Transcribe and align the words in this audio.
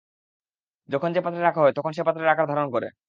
যখন 0.89 1.09
যে 1.13 1.21
পাত্রে 1.21 1.41
রাখা 1.41 1.61
হয় 1.61 1.73
তখন 1.73 1.91
সে 1.93 2.01
পাত্রের 2.05 2.31
আকার 2.33 2.45
ধারণ 2.47 2.67
করে। 2.71 2.87